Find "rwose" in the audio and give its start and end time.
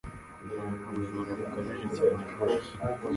2.31-2.71